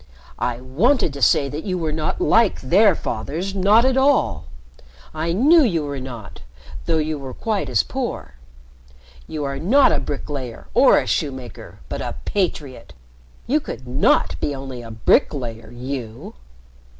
[0.39, 4.45] "I wanted to say that you were not like their fathers, not at all.
[5.13, 6.41] I knew you were not,
[6.87, 8.33] though you were quite as poor.
[9.27, 12.95] You are not a bricklayer or a shoemaker, but a patriot
[13.45, 16.33] you could not be only a bricklayer you!"